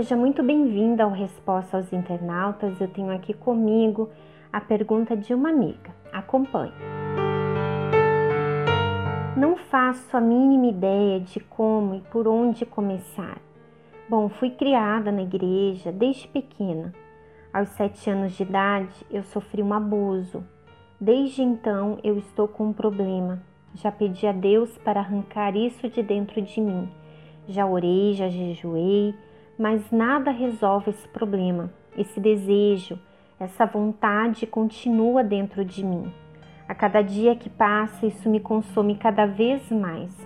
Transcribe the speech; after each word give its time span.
seja 0.00 0.16
muito 0.16 0.42
bem-vinda 0.42 1.04
ao 1.04 1.10
Resposta 1.10 1.76
aos 1.76 1.92
Internautas. 1.92 2.80
Eu 2.80 2.88
tenho 2.88 3.14
aqui 3.14 3.34
comigo 3.34 4.08
a 4.50 4.58
pergunta 4.58 5.14
de 5.14 5.34
uma 5.34 5.50
amiga. 5.50 5.94
Acompanhe. 6.10 6.72
Não 9.36 9.58
faço 9.58 10.16
a 10.16 10.20
mínima 10.20 10.68
ideia 10.68 11.20
de 11.20 11.38
como 11.38 11.96
e 11.96 12.00
por 12.00 12.26
onde 12.26 12.64
começar. 12.64 13.42
Bom, 14.08 14.30
fui 14.30 14.48
criada 14.48 15.12
na 15.12 15.20
igreja 15.20 15.92
desde 15.92 16.26
pequena. 16.28 16.94
Aos 17.52 17.68
sete 17.68 18.08
anos 18.08 18.32
de 18.32 18.42
idade, 18.42 19.04
eu 19.10 19.22
sofri 19.22 19.62
um 19.62 19.74
abuso. 19.74 20.42
Desde 20.98 21.42
então, 21.42 21.98
eu 22.02 22.16
estou 22.16 22.48
com 22.48 22.68
um 22.68 22.72
problema. 22.72 23.42
Já 23.74 23.92
pedi 23.92 24.26
a 24.26 24.32
Deus 24.32 24.78
para 24.78 25.00
arrancar 25.00 25.54
isso 25.54 25.90
de 25.90 26.02
dentro 26.02 26.40
de 26.40 26.58
mim. 26.58 26.88
Já 27.46 27.66
orei, 27.66 28.14
já 28.14 28.30
jejuei, 28.30 29.14
mas 29.60 29.90
nada 29.90 30.30
resolve 30.30 30.88
esse 30.88 31.06
problema. 31.06 31.70
Esse 31.94 32.18
desejo, 32.18 32.98
essa 33.38 33.66
vontade 33.66 34.46
continua 34.46 35.22
dentro 35.22 35.62
de 35.66 35.84
mim. 35.84 36.10
A 36.66 36.74
cada 36.74 37.02
dia 37.02 37.36
que 37.36 37.50
passa, 37.50 38.06
isso 38.06 38.26
me 38.30 38.40
consome 38.40 38.96
cada 38.96 39.26
vez 39.26 39.70
mais. 39.70 40.16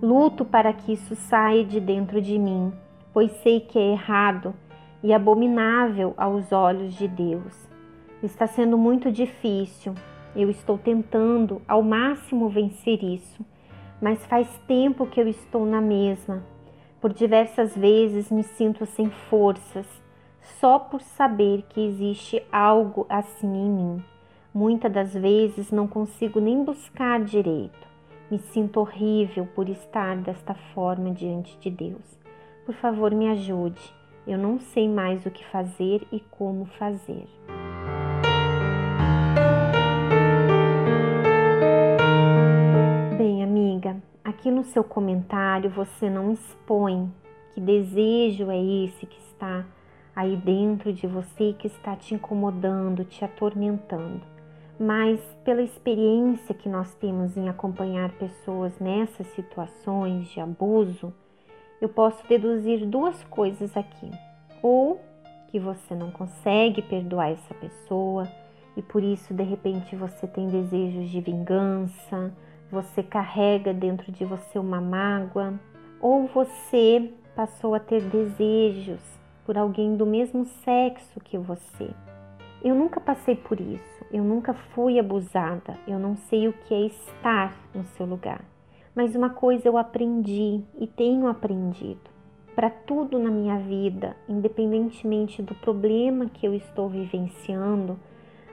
Luto 0.00 0.42
para 0.42 0.72
que 0.72 0.94
isso 0.94 1.14
saia 1.14 1.62
de 1.66 1.80
dentro 1.80 2.18
de 2.22 2.38
mim, 2.38 2.72
pois 3.12 3.30
sei 3.42 3.60
que 3.60 3.78
é 3.78 3.92
errado 3.92 4.54
e 5.02 5.12
abominável 5.12 6.14
aos 6.16 6.50
olhos 6.50 6.94
de 6.94 7.06
Deus. 7.06 7.68
Está 8.22 8.46
sendo 8.46 8.78
muito 8.78 9.12
difícil. 9.12 9.94
Eu 10.34 10.48
estou 10.48 10.78
tentando 10.78 11.60
ao 11.68 11.82
máximo 11.82 12.48
vencer 12.48 13.04
isso, 13.04 13.44
mas 14.00 14.24
faz 14.24 14.48
tempo 14.66 15.04
que 15.04 15.20
eu 15.20 15.28
estou 15.28 15.66
na 15.66 15.80
mesma. 15.82 16.42
Por 17.00 17.12
diversas 17.12 17.76
vezes 17.76 18.30
me 18.30 18.42
sinto 18.42 18.84
sem 18.84 19.08
forças, 19.08 19.86
só 20.60 20.78
por 20.78 21.00
saber 21.00 21.62
que 21.68 21.80
existe 21.80 22.42
algo 22.50 23.06
assim 23.08 23.46
em 23.46 23.70
mim. 23.70 24.04
Muitas 24.52 24.92
das 24.92 25.14
vezes 25.14 25.70
não 25.70 25.86
consigo 25.86 26.40
nem 26.40 26.64
buscar 26.64 27.20
direito. 27.22 27.86
Me 28.28 28.38
sinto 28.38 28.80
horrível 28.80 29.46
por 29.54 29.68
estar 29.68 30.16
desta 30.16 30.54
forma 30.74 31.12
diante 31.12 31.56
de 31.58 31.70
Deus. 31.70 32.18
Por 32.66 32.74
favor, 32.74 33.14
me 33.14 33.28
ajude. 33.28 33.80
Eu 34.26 34.36
não 34.36 34.58
sei 34.58 34.88
mais 34.88 35.24
o 35.24 35.30
que 35.30 35.44
fazer 35.46 36.06
e 36.10 36.18
como 36.18 36.66
fazer. 36.66 37.28
Aqui 44.38 44.52
no 44.52 44.62
seu 44.62 44.84
comentário 44.84 45.68
você 45.68 46.08
não 46.08 46.32
expõe 46.32 47.12
que 47.52 47.60
desejo 47.60 48.48
é 48.52 48.84
esse 48.84 49.04
que 49.04 49.18
está 49.18 49.66
aí 50.14 50.36
dentro 50.36 50.92
de 50.92 51.08
você 51.08 51.54
que 51.58 51.66
está 51.66 51.96
te 51.96 52.14
incomodando, 52.14 53.04
te 53.04 53.24
atormentando. 53.24 54.22
Mas 54.78 55.20
pela 55.44 55.60
experiência 55.60 56.54
que 56.54 56.68
nós 56.68 56.94
temos 56.94 57.36
em 57.36 57.48
acompanhar 57.48 58.12
pessoas 58.12 58.78
nessas 58.78 59.26
situações 59.28 60.28
de 60.28 60.40
abuso, 60.40 61.12
eu 61.80 61.88
posso 61.88 62.24
deduzir 62.28 62.86
duas 62.86 63.24
coisas 63.24 63.76
aqui. 63.76 64.08
Ou 64.62 65.00
que 65.48 65.58
você 65.58 65.96
não 65.96 66.12
consegue 66.12 66.80
perdoar 66.82 67.32
essa 67.32 67.54
pessoa 67.54 68.28
e 68.76 68.82
por 68.82 69.02
isso 69.02 69.34
de 69.34 69.42
repente 69.42 69.96
você 69.96 70.28
tem 70.28 70.46
desejos 70.46 71.10
de 71.10 71.20
vingança, 71.20 72.32
você 72.70 73.02
carrega 73.02 73.72
dentro 73.72 74.12
de 74.12 74.24
você 74.24 74.58
uma 74.58 74.80
mágoa, 74.80 75.54
ou 76.00 76.26
você 76.26 77.12
passou 77.34 77.74
a 77.74 77.80
ter 77.80 78.02
desejos 78.02 79.00
por 79.44 79.56
alguém 79.56 79.96
do 79.96 80.04
mesmo 80.04 80.44
sexo 80.44 81.20
que 81.20 81.38
você. 81.38 81.90
Eu 82.62 82.74
nunca 82.74 83.00
passei 83.00 83.36
por 83.36 83.60
isso, 83.60 84.04
eu 84.12 84.22
nunca 84.24 84.52
fui 84.52 84.98
abusada, 84.98 85.78
eu 85.86 85.98
não 85.98 86.16
sei 86.16 86.48
o 86.48 86.52
que 86.52 86.74
é 86.74 86.86
estar 86.86 87.56
no 87.74 87.84
seu 87.84 88.04
lugar. 88.04 88.44
Mas 88.94 89.14
uma 89.14 89.30
coisa 89.30 89.68
eu 89.68 89.78
aprendi 89.78 90.62
e 90.76 90.86
tenho 90.86 91.28
aprendido. 91.28 92.10
Para 92.56 92.68
tudo 92.68 93.16
na 93.18 93.30
minha 93.30 93.56
vida, 93.58 94.16
independentemente 94.28 95.40
do 95.40 95.54
problema 95.54 96.26
que 96.26 96.44
eu 96.44 96.52
estou 96.52 96.88
vivenciando, 96.88 97.96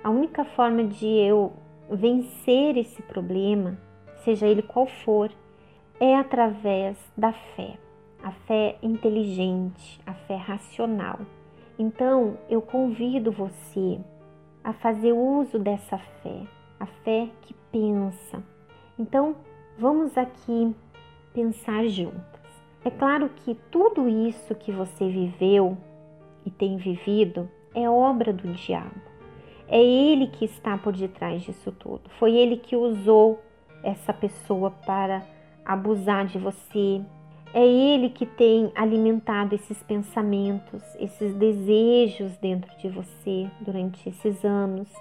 a 0.03 0.11
única 0.11 0.45
forma 0.45 0.83
de 0.83 1.07
eu 1.07 1.53
vencer 1.89 2.77
esse 2.77 3.01
problema, 3.01 3.75
seja 4.25 4.45
ele 4.45 4.61
qual 4.61 4.85
for, 4.85 5.31
é 5.99 6.17
através 6.17 6.97
da 7.15 7.31
fé 7.31 7.77
a 8.25 8.31
fé 8.31 8.75
inteligente, 8.81 10.01
a 10.03 10.11
fé 10.11 10.35
racional. 10.35 11.19
Então, 11.77 12.39
eu 12.49 12.59
convido 12.59 13.31
você 13.31 13.99
a 14.63 14.73
fazer 14.73 15.13
uso 15.13 15.59
dessa 15.59 15.99
fé, 16.23 16.41
a 16.79 16.87
fé 16.87 17.29
que 17.43 17.53
pensa. 17.71 18.43
Então, 18.97 19.35
vamos 19.77 20.17
aqui 20.17 20.75
pensar 21.35 21.85
juntas. 21.85 22.41
É 22.83 22.89
claro 22.89 23.29
que 23.29 23.53
tudo 23.69 24.09
isso 24.09 24.55
que 24.55 24.71
você 24.71 25.07
viveu 25.07 25.77
e 26.43 26.49
tem 26.49 26.77
vivido 26.77 27.47
é 27.75 27.87
obra 27.87 28.33
do 28.33 28.53
diabo. 28.53 29.01
É 29.67 29.79
ele 29.79 30.27
que 30.27 30.45
está 30.45 30.75
por 30.79 30.93
detrás 30.93 31.43
disso 31.43 31.71
tudo. 31.71 32.09
Foi 32.17 32.35
ele 32.35 32.57
que 32.57 32.75
usou 32.75 33.39
essa 33.85 34.11
pessoa 34.11 34.71
para 34.85 35.21
abusar 35.63 36.25
de 36.25 36.37
você, 36.37 37.01
é 37.53 37.65
Ele 37.65 38.09
que 38.09 38.25
tem 38.25 38.69
alimentado 38.75 39.55
esses 39.55 39.81
pensamentos, 39.83 40.83
esses 40.99 41.33
desejos 41.35 42.35
dentro 42.37 42.69
de 42.79 42.89
você 42.89 43.49
durante 43.61 44.09
esses 44.09 44.43
anos. 44.43 44.91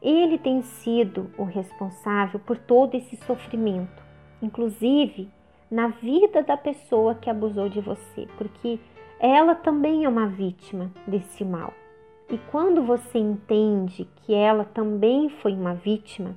Ele 0.00 0.38
tem 0.38 0.62
sido 0.62 1.30
o 1.36 1.42
responsável 1.42 2.38
por 2.38 2.58
todo 2.58 2.94
esse 2.94 3.16
sofrimento, 3.16 4.02
inclusive 4.40 5.28
na 5.68 5.88
vida 5.88 6.44
da 6.44 6.56
pessoa 6.56 7.14
que 7.16 7.28
abusou 7.28 7.68
de 7.68 7.80
você, 7.80 8.28
porque 8.38 8.78
ela 9.18 9.54
também 9.54 10.04
é 10.04 10.08
uma 10.08 10.28
vítima 10.28 10.92
desse 11.06 11.44
mal. 11.44 11.72
E 12.30 12.38
quando 12.50 12.82
você 12.82 13.18
entende 13.18 14.06
que 14.16 14.34
ela 14.34 14.64
também 14.64 15.28
foi 15.28 15.54
uma 15.54 15.74
vítima, 15.74 16.36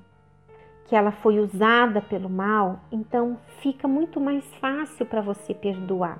que 0.89 0.95
ela 0.95 1.11
foi 1.11 1.39
usada 1.39 2.01
pelo 2.01 2.27
mal, 2.27 2.79
então 2.91 3.37
fica 3.61 3.87
muito 3.87 4.19
mais 4.19 4.43
fácil 4.55 5.05
para 5.05 5.21
você 5.21 5.53
perdoar. 5.53 6.19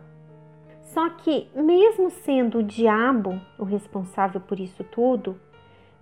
Só 0.81 1.09
que, 1.09 1.49
mesmo 1.55 2.11
sendo 2.11 2.59
o 2.59 2.63
diabo 2.63 3.41
o 3.57 3.63
responsável 3.63 4.39
por 4.39 4.59
isso 4.59 4.83
tudo, 4.83 5.39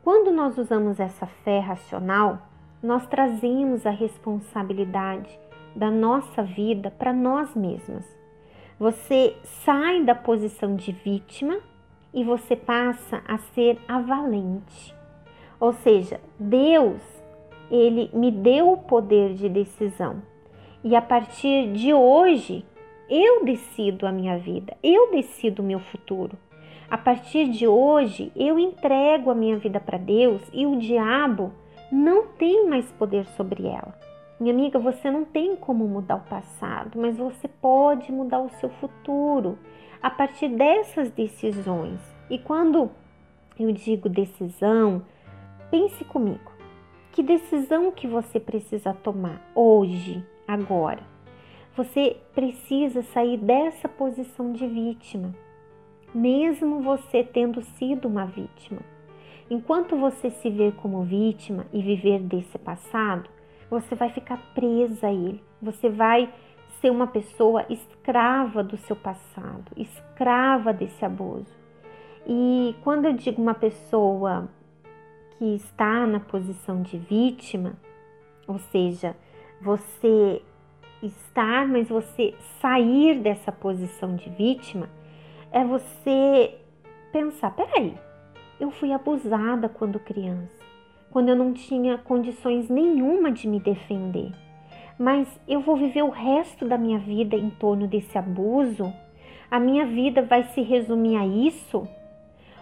quando 0.03 0.33
nós 0.33 0.57
usamos 0.57 0.99
essa 0.99 1.25
fé 1.25 1.59
racional, 1.59 2.41
nós 2.83 3.07
trazemos 3.07 3.85
a 3.85 3.89
responsabilidade 3.89 5.39
da 5.73 5.89
nossa 5.89 6.43
vida 6.43 6.91
para 6.91 7.13
nós 7.13 7.55
mesmas. 7.55 8.05
Você 8.77 9.37
sai 9.43 10.03
da 10.03 10.13
posição 10.13 10.75
de 10.75 10.91
vítima 10.91 11.57
e 12.13 12.21
você 12.21 12.53
passa 12.53 13.21
a 13.25 13.37
ser 13.37 13.79
a 13.87 14.01
valente. 14.01 14.93
Ou 15.57 15.71
seja, 15.71 16.19
Deus 16.37 17.16
ele 17.69 18.09
me 18.13 18.31
deu 18.31 18.71
o 18.71 18.77
poder 18.77 19.33
de 19.33 19.49
decisão. 19.49 20.21
E 20.83 20.95
a 20.95 21.01
partir 21.01 21.71
de 21.73 21.93
hoje, 21.93 22.65
eu 23.09 23.43
decido 23.43 24.05
a 24.05 24.11
minha 24.11 24.37
vida, 24.37 24.75
eu 24.83 25.11
decido 25.11 25.61
o 25.61 25.65
meu 25.65 25.79
futuro. 25.79 26.37
A 26.89 26.97
partir 26.97 27.49
de 27.49 27.67
hoje, 27.67 28.31
eu 28.35 28.57
entrego 28.57 29.29
a 29.29 29.35
minha 29.35 29.57
vida 29.57 29.79
para 29.79 29.97
Deus 29.97 30.41
e 30.53 30.65
o 30.65 30.77
diabo 30.77 31.51
não 31.91 32.27
tem 32.27 32.67
mais 32.67 32.89
poder 32.93 33.25
sobre 33.35 33.67
ela. 33.67 33.93
Minha 34.39 34.53
amiga, 34.53 34.77
você 34.77 35.09
não 35.09 35.25
tem 35.25 35.55
como 35.55 35.87
mudar 35.87 36.17
o 36.17 36.29
passado, 36.29 36.99
mas 36.99 37.17
você 37.17 37.47
pode 37.47 38.11
mudar 38.11 38.39
o 38.39 38.49
seu 38.49 38.69
futuro 38.69 39.57
a 40.01 40.09
partir 40.09 40.49
dessas 40.49 41.09
decisões. 41.11 41.99
E 42.29 42.37
quando 42.37 42.91
eu 43.59 43.71
digo 43.71 44.07
decisão, 44.07 45.01
pense 45.71 46.05
comigo. 46.05 46.56
Que 47.17 47.23
decisão 47.23 47.89
que 47.89 48.05
você 48.05 48.39
precisa 48.39 48.93
tomar 48.93 49.41
hoje, 49.55 50.23
agora? 50.47 51.01
Você 51.75 52.15
precisa 52.35 53.01
sair 53.01 53.37
dessa 53.37 53.89
posição 53.89 54.53
de 54.53 54.67
vítima, 54.67 55.33
mesmo 56.13 56.79
você 56.83 57.23
tendo 57.23 57.59
sido 57.63 58.07
uma 58.07 58.27
vítima. 58.27 58.81
Enquanto 59.49 59.97
você 59.97 60.29
se 60.29 60.47
ver 60.51 60.73
como 60.73 61.01
vítima 61.01 61.65
e 61.73 61.81
viver 61.81 62.19
desse 62.19 62.59
passado, 62.59 63.27
você 63.67 63.95
vai 63.95 64.11
ficar 64.11 64.37
presa 64.53 65.07
a 65.07 65.11
ele. 65.11 65.43
Você 65.59 65.89
vai 65.89 66.31
ser 66.79 66.91
uma 66.91 67.07
pessoa 67.07 67.65
escrava 67.67 68.63
do 68.63 68.77
seu 68.77 68.95
passado, 68.95 69.71
escrava 69.75 70.71
desse 70.71 71.03
abuso. 71.03 71.57
E 72.27 72.75
quando 72.83 73.05
eu 73.05 73.13
digo 73.13 73.41
uma 73.41 73.55
pessoa 73.55 74.47
que 75.37 75.55
está 75.55 76.05
na 76.05 76.19
posição 76.19 76.81
de 76.81 76.97
vítima, 76.97 77.73
ou 78.47 78.57
seja, 78.57 79.15
você 79.61 80.41
estar, 81.01 81.67
mas 81.67 81.89
você 81.89 82.33
sair 82.59 83.19
dessa 83.19 83.51
posição 83.51 84.15
de 84.15 84.29
vítima, 84.29 84.89
é 85.51 85.63
você 85.63 86.55
pensar: 87.11 87.51
peraí, 87.51 87.95
eu 88.59 88.71
fui 88.71 88.91
abusada 88.91 89.69
quando 89.69 89.99
criança, 89.99 90.63
quando 91.11 91.29
eu 91.29 91.35
não 91.35 91.53
tinha 91.53 91.97
condições 91.97 92.69
nenhuma 92.69 93.31
de 93.31 93.47
me 93.47 93.59
defender. 93.59 94.31
Mas 94.99 95.27
eu 95.47 95.59
vou 95.59 95.77
viver 95.77 96.01
o 96.01 96.09
resto 96.09 96.65
da 96.65 96.77
minha 96.77 96.97
vida 96.97 97.35
em 97.35 97.51
torno 97.51 97.87
desse 97.87 98.17
abuso? 98.17 98.91
A 99.49 99.59
minha 99.59 99.85
vida 99.85 100.23
vai 100.23 100.43
se 100.43 100.61
resumir 100.61 101.15
a 101.15 101.25
isso? 101.25 101.87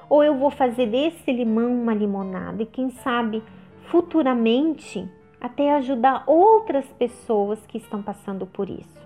Ou 0.10 0.24
eu 0.24 0.38
vou 0.38 0.50
fazer 0.50 0.88
desse 0.88 1.31
limão 1.31 1.74
uma 1.74 1.94
limonada 1.94 2.63
e 2.63 2.66
quem 2.66 2.90
sabe 2.90 3.44
futuramente 3.88 5.07
até 5.40 5.75
ajudar 5.75 6.24
outras 6.25 6.86
pessoas 6.94 7.66
que 7.68 7.78
estão 7.78 8.02
passando 8.02 8.46
por 8.46 8.69
isso. 8.69 9.00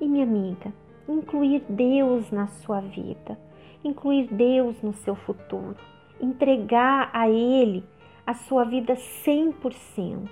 E 0.00 0.06
minha 0.06 0.24
amiga, 0.24 0.72
incluir 1.08 1.64
Deus 1.68 2.30
na 2.30 2.46
sua 2.46 2.80
vida, 2.80 3.38
incluir 3.82 4.28
Deus 4.32 4.80
no 4.82 4.92
seu 4.92 5.14
futuro, 5.14 5.76
entregar 6.20 7.10
a 7.12 7.28
Ele 7.28 7.84
a 8.26 8.34
sua 8.34 8.64
vida 8.64 8.94
100%. 8.94 10.28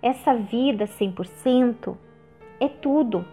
Essa 0.00 0.34
vida 0.34 0.84
100% 0.86 1.96
é 2.60 2.68
tudo. 2.68 3.24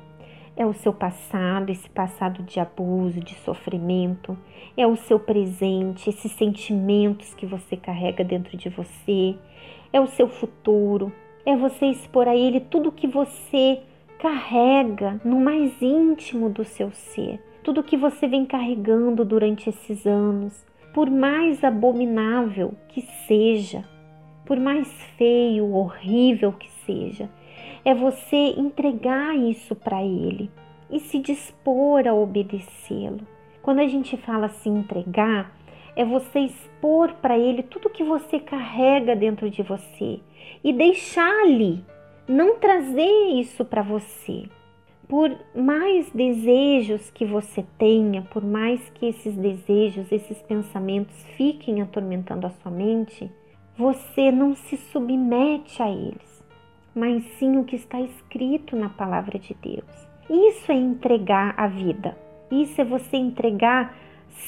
É 0.60 0.66
o 0.66 0.74
seu 0.74 0.92
passado, 0.92 1.70
esse 1.70 1.90
passado 1.90 2.44
de 2.44 2.60
abuso, 2.60 3.22
de 3.22 3.34
sofrimento, 3.36 4.38
é 4.76 4.86
o 4.86 4.98
seu 4.98 5.18
presente, 5.18 6.10
esses 6.10 6.34
sentimentos 6.34 7.34
que 7.34 7.46
você 7.46 7.78
carrega 7.78 8.26
dentro 8.26 8.58
de 8.58 8.68
você, 8.68 9.38
é 9.94 10.02
o 10.02 10.08
seu 10.08 10.28
futuro, 10.28 11.14
é 11.46 11.56
você 11.56 11.86
expor 11.86 12.28
a 12.28 12.36
Ele 12.36 12.60
tudo 12.60 12.92
que 12.92 13.08
você 13.08 13.80
carrega 14.20 15.22
no 15.24 15.40
mais 15.40 15.82
íntimo 15.82 16.50
do 16.50 16.66
seu 16.66 16.92
ser, 16.92 17.40
tudo 17.64 17.82
que 17.82 17.96
você 17.96 18.28
vem 18.28 18.46
carregando 18.46 19.24
durante 19.24 19.70
esses 19.70 20.06
anos, 20.06 20.66
por 20.94 21.10
mais 21.10 21.64
abominável 21.64 22.74
que 22.90 23.02
seja, 23.26 23.86
por 24.46 24.60
mais 24.60 24.92
feio, 25.18 25.74
horrível 25.74 26.52
que 26.52 26.70
seja, 26.86 27.30
é 27.84 27.94
você 27.94 28.54
entregar 28.58 29.36
isso 29.36 29.76
para 29.76 30.04
Ele 30.04 30.50
e 30.90 31.00
se 31.00 31.20
dispor 31.20 32.08
a 32.08 32.14
obedecê-lo. 32.14 33.22
Quando 33.62 33.80
a 33.80 33.88
gente 33.88 34.18
fala 34.18 34.48
assim, 34.48 34.78
entregar, 34.78 35.52
é 35.96 36.06
você 36.06 36.40
expor 36.40 37.14
para 37.16 37.38
Ele 37.38 37.64
tudo 37.64 37.90
que 37.90 38.04
você 38.04 38.40
carrega 38.40 39.16
dentro 39.16 39.50
de 39.50 39.62
você 39.62 40.20
e 40.64 40.74
deixar 40.74 41.44
ali, 41.44 41.84
não 42.28 42.58
trazer 42.58 43.32
isso 43.34 43.66
para 43.66 43.82
você. 43.82 44.44
Por 45.08 45.36
mais 45.56 46.12
desejos 46.12 47.10
que 47.10 47.26
você 47.26 47.66
tenha, 47.80 48.22
por 48.22 48.44
mais 48.44 48.80
que 48.92 49.08
esses 49.08 49.36
desejos, 49.36 50.12
esses 50.12 50.40
pensamentos 50.44 51.16
fiquem 51.36 51.82
atormentando 51.82 52.46
a 52.46 52.52
sua 52.52 52.72
mente, 52.72 53.30
você 53.76 54.32
não 54.32 54.56
se 54.56 54.78
submete 54.78 55.82
a 55.82 55.90
eles, 55.90 56.29
mas 56.94 57.24
sim 57.38 57.58
o 57.58 57.64
que 57.64 57.76
está 57.76 58.00
escrito 58.02 58.76
na 58.76 58.90
palavra 58.90 59.38
de 59.38 59.56
Deus. 59.62 60.10
Isso 60.30 60.72
é 60.72 60.76
entregar 60.76 61.54
a 61.58 61.68
vida. 61.68 62.18
Isso 62.52 62.80
é 62.82 62.86
você 62.86 63.18
entregar 63.18 63.96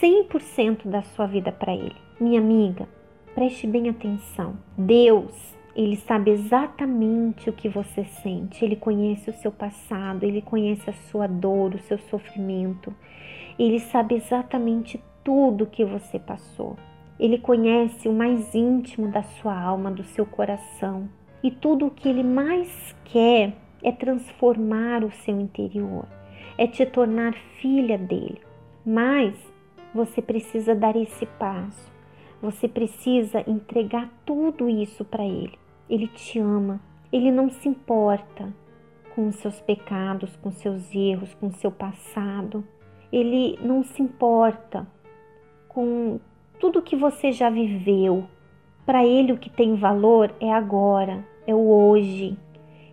100% 0.01 0.87
da 0.87 1.01
sua 1.01 1.25
vida 1.25 1.51
para 1.51 1.73
Ele. 1.73 1.95
Minha 2.19 2.39
amiga, 2.39 2.87
preste 3.33 3.65
bem 3.67 3.89
atenção. 3.89 4.55
Deus, 4.77 5.55
Ele 5.75 5.95
sabe 5.95 6.31
exatamente 6.31 7.49
o 7.49 7.53
que 7.53 7.67
você 7.67 8.03
sente. 8.05 8.63
Ele 8.63 8.75
conhece 8.75 9.29
o 9.29 9.33
seu 9.33 9.51
passado, 9.51 10.23
Ele 10.23 10.41
conhece 10.41 10.89
a 10.89 10.93
sua 10.93 11.27
dor, 11.27 11.75
o 11.75 11.79
seu 11.79 11.97
sofrimento. 11.97 12.93
Ele 13.57 13.79
sabe 13.79 14.15
exatamente 14.15 15.01
tudo 15.23 15.65
que 15.65 15.85
você 15.85 16.17
passou. 16.19 16.77
Ele 17.19 17.37
conhece 17.37 18.07
o 18.07 18.13
mais 18.13 18.55
íntimo 18.55 19.11
da 19.11 19.21
sua 19.21 19.59
alma, 19.59 19.91
do 19.91 20.03
seu 20.03 20.25
coração. 20.25 21.07
E 21.43 21.49
tudo 21.49 21.87
o 21.87 21.91
que 21.91 22.07
Ele 22.07 22.23
mais 22.23 22.95
quer 23.05 23.53
é 23.83 23.91
transformar 23.91 25.03
o 25.03 25.11
seu 25.11 25.39
interior, 25.39 26.05
é 26.57 26.67
te 26.67 26.85
tornar 26.85 27.33
filha 27.59 27.97
dele. 27.97 28.41
Mas 28.85 29.35
você 29.93 30.21
precisa 30.21 30.73
dar 30.75 30.95
esse 30.95 31.25
passo. 31.25 31.91
Você 32.41 32.67
precisa 32.67 33.43
entregar 33.47 34.09
tudo 34.25 34.69
isso 34.69 35.03
para 35.05 35.23
Ele. 35.23 35.57
Ele 35.89 36.07
te 36.07 36.39
ama. 36.39 36.79
Ele 37.11 37.31
não 37.31 37.49
se 37.49 37.67
importa 37.67 38.53
com 39.13 39.27
os 39.27 39.35
seus 39.35 39.59
pecados, 39.61 40.35
com 40.37 40.51
seus 40.51 40.93
erros, 40.95 41.33
com 41.35 41.51
seu 41.51 41.71
passado. 41.71 42.63
Ele 43.11 43.59
não 43.61 43.83
se 43.83 44.01
importa 44.01 44.87
com 45.67 46.19
tudo 46.59 46.81
que 46.81 46.95
você 46.95 47.31
já 47.31 47.49
viveu. 47.49 48.25
Para 48.85 49.05
Ele, 49.05 49.33
o 49.33 49.37
que 49.37 49.49
tem 49.49 49.75
valor 49.75 50.33
é 50.39 50.51
agora, 50.51 51.23
é 51.51 51.55
o 51.55 51.69
hoje. 51.69 52.37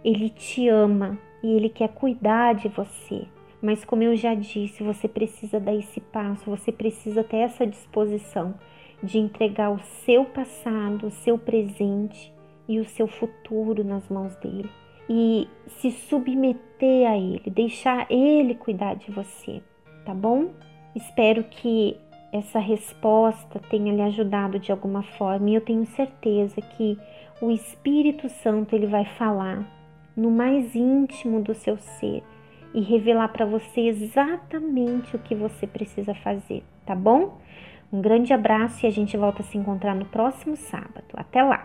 Ele 0.05 0.28
te 0.28 0.69
ama 0.69 1.19
e 1.43 1.52
Ele 1.52 1.69
quer 1.69 1.88
cuidar 1.88 2.55
de 2.55 2.69
você. 2.69 3.26
Mas 3.60 3.84
como 3.84 4.02
eu 4.02 4.14
já 4.14 4.34
disse, 4.34 4.82
você 4.82 5.08
precisa 5.08 5.58
dar 5.58 5.75
esse 5.75 6.00
passo, 6.00 6.49
você 6.49 6.70
precisa 6.70 7.25
ter 7.25 7.38
essa 7.38 7.66
disposição 7.66 8.55
de 9.02 9.19
entregar 9.19 9.70
o 9.70 9.81
seu 10.05 10.25
passado, 10.25 11.06
o 11.06 11.10
seu 11.10 11.38
presente 11.38 12.32
e 12.69 12.78
o 12.78 12.84
seu 12.84 13.06
futuro 13.06 13.82
nas 13.82 14.08
mãos 14.08 14.37
dele 14.37 14.69
e 15.08 15.49
se 15.66 15.90
submeter 15.90 17.08
a 17.08 17.16
ele, 17.16 17.50
deixar 17.50 18.06
ele 18.10 18.55
cuidar 18.55 18.94
de 18.94 19.10
você, 19.10 19.62
tá 20.05 20.12
bom? 20.12 20.50
Espero 20.94 21.44
que 21.44 21.96
essa 22.32 22.58
resposta 22.58 23.60
tenha 23.70 23.92
lhe 23.92 24.02
ajudado 24.02 24.58
de 24.58 24.70
alguma 24.70 25.02
forma 25.02 25.50
e 25.50 25.54
eu 25.54 25.60
tenho 25.60 25.86
certeza 25.86 26.60
que 26.60 26.98
o 27.40 27.50
Espírito 27.50 28.28
Santo 28.28 28.75
ele 28.75 28.86
vai 28.86 29.04
falar 29.04 29.64
no 30.16 30.30
mais 30.30 30.75
íntimo 30.75 31.40
do 31.42 31.54
seu 31.54 31.78
ser 31.78 32.22
e 32.75 32.80
revelar 32.80 33.28
para 33.28 33.46
você 33.46 33.82
exatamente 33.82 35.16
o 35.16 35.19
que 35.19 35.34
você 35.34 35.66
precisa 35.66 36.14
fazer, 36.14 36.62
tá 36.84 36.94
bom? 36.94 37.38
Um 37.90 38.02
grande 38.02 38.32
abraço 38.34 38.84
e 38.84 38.86
a 38.86 38.90
gente 38.90 39.16
volta 39.16 39.42
a 39.42 39.44
se 39.44 39.56
encontrar 39.56 39.94
no 39.94 40.04
próximo 40.04 40.56
sábado. 40.56 41.06
Até 41.14 41.42
lá! 41.42 41.64